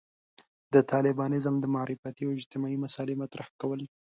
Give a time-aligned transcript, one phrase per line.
[0.73, 3.81] د طالبانيزم د معرفتي او اجتماعي مسألې مطرح کول.